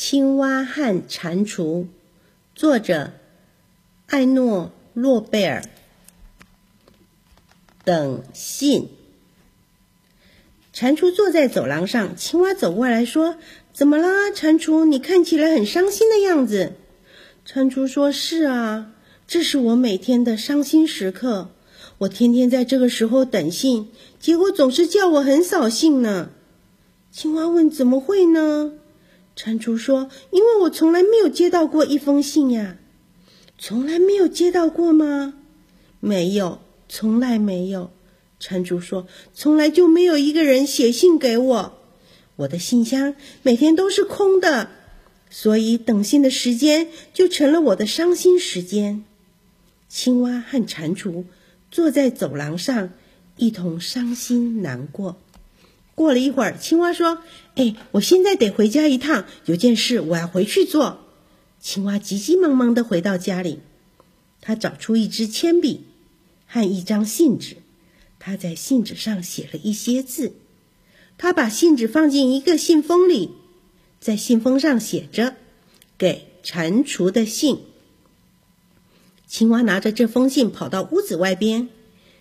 [0.00, 1.86] 青蛙和蟾蜍，
[2.54, 3.10] 作者
[4.06, 5.64] 艾诺·诺贝尔。
[7.84, 8.90] 等信。
[10.72, 13.38] 蟾蜍坐在走廊上，青蛙走过来说
[13.74, 14.84] ：“怎么啦，蟾蜍？
[14.84, 16.74] 你看起来很伤心的样子。”
[17.44, 18.92] 蟾蜍说：“是啊，
[19.26, 21.50] 这是我每天的伤心时刻。
[21.98, 23.88] 我天天在这个时候等信，
[24.20, 26.30] 结果总是叫我很扫兴呢。”
[27.10, 28.74] 青蛙问：“怎么会呢？”
[29.40, 32.76] 蟾蜍说：“因为我从来没有接到过一封信呀，
[33.56, 35.34] 从来没有接到过吗？
[36.00, 37.92] 没有，从来没有。”
[38.40, 41.78] 蟾蜍说：“从来就没有一个人写信给我，
[42.34, 44.70] 我的信箱每天都是空的，
[45.30, 49.04] 所以等信的时间就成了我的伤心时间。”
[49.88, 51.24] 青蛙和蟾蜍
[51.70, 52.90] 坐在走廊上，
[53.36, 55.16] 一同伤心难过。
[55.98, 57.18] 过了一会儿，青蛙说
[57.56, 61.00] ：“哎，我现在得回家一趟，有件事我要回去做。”
[61.58, 63.58] 青蛙急急忙忙的回到家里，
[64.40, 65.86] 他找出一支铅笔
[66.46, 67.56] 和一张信纸，
[68.20, 70.34] 他在信纸上写了一些字。
[71.18, 73.32] 他把信纸放进一个信封里，
[73.98, 75.34] 在信封上写着
[75.98, 77.58] “给蟾蜍的信”。
[79.26, 81.68] 青蛙拿着这封信跑到屋子外边，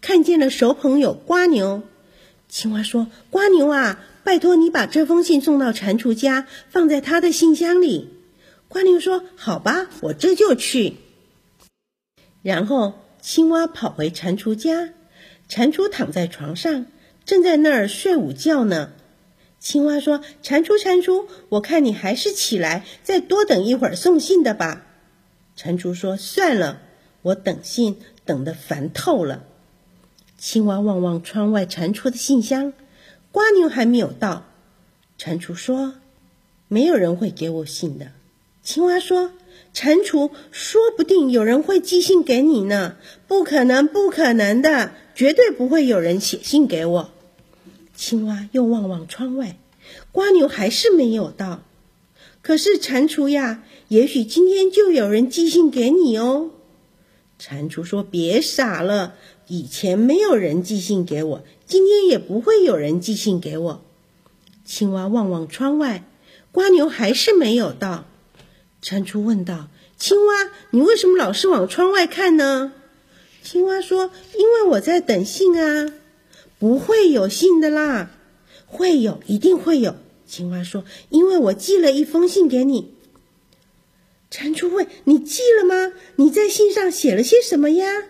[0.00, 1.84] 看见了熟朋友瓜牛。
[2.50, 8.10] 青蛙说：“瓜牛啊，拜托你把这封信送到蟾蜍家，放在他的信箱里。”
[8.66, 10.96] 瓜牛说：“好吧，我这就去。”
[12.42, 14.90] 然后青蛙跑回蟾蜍家，
[15.48, 16.86] 蟾蜍躺在床上，
[17.24, 18.92] 正在那儿睡午觉呢。
[19.60, 24.86] 青蛙说：“蟾蜍，蟾蜍，我看你还是起来，再多等一会儿送信的吧。”
[25.54, 26.80] 蟾蜍说：“算了，
[27.22, 29.44] 我等信等得烦透了。”
[30.40, 32.72] 青蛙望望窗外蟾蜍的信箱，
[33.30, 34.46] 瓜牛还没有到。
[35.18, 35.96] 蟾蜍说
[36.66, 38.12] ：“没有人会给我信的。”
[38.64, 39.32] 青蛙说
[39.74, 42.96] ：“蟾蜍，说不定有人会寄信给你呢。
[43.28, 47.10] ”“不可能，不可能的，绝对不会有人写信给我。”
[47.94, 49.58] 青蛙又望望窗外，
[50.10, 51.60] 瓜牛还是没有到。
[52.40, 56.48] 可是蟾蜍呀，也许今天就有人寄信给你哦。
[57.38, 59.16] 蟾蜍说：“别傻了。”
[59.50, 63.84] 以前没有人寄信给我，今天也不会有人寄信给我。
[64.64, 66.04] 青蛙望望窗外，
[66.52, 68.06] 瓜牛还是没有到。
[68.80, 69.68] 蟾蜍问道
[69.98, 72.72] ：“青蛙，你为什么老是往窗外看呢？”
[73.42, 75.94] 青蛙说：“因为我在等信啊。”
[76.60, 78.12] 不会有信的啦，
[78.66, 79.96] 会有，一定会有。
[80.28, 82.94] 青蛙说：“因为我寄了一封信给你。”
[84.30, 85.92] 蟾蜍问：“你寄了吗？
[86.14, 88.04] 你在信上写了些什么呀？”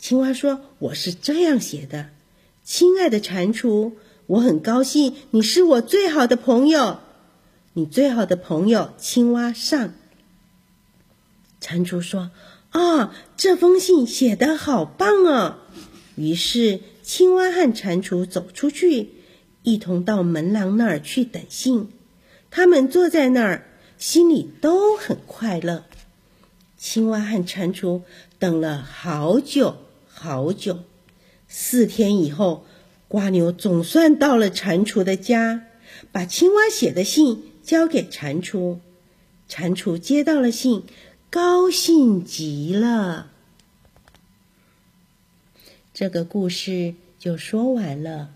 [0.00, 2.08] 青蛙说：“我是这样写的，
[2.64, 3.92] 亲爱的蟾蜍，
[4.26, 7.00] 我很高兴你是我最好的朋友。
[7.74, 9.92] 你最好的朋友，青蛙上。”
[11.60, 12.30] 蟾蜍说
[12.70, 15.58] ：“啊，这封信写得好棒哦！”
[16.16, 19.10] 于是，青蛙和蟾蜍走出去，
[19.62, 21.90] 一同到门廊那儿去等信。
[22.50, 23.66] 他们坐在那儿，
[23.98, 25.84] 心里都很快乐。
[26.78, 28.00] 青蛙和蟾蜍
[28.38, 29.76] 等了好久。
[30.22, 30.80] 好久，
[31.48, 32.66] 四天以后，
[33.08, 35.64] 瓜牛总算到了蟾蜍的家，
[36.12, 38.80] 把青蛙写的信交给蟾蜍。
[39.48, 40.84] 蟾蜍接到了信，
[41.30, 43.30] 高兴极了。
[45.94, 48.28] 这个故事就说完了。